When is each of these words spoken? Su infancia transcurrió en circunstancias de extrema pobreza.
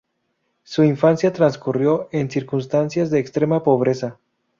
Su 0.63 0.83
infancia 0.83 1.31
transcurrió 1.31 2.09
en 2.11 2.31
circunstancias 2.31 3.11
de 3.11 3.19
extrema 3.19 3.61
pobreza. 3.61 4.17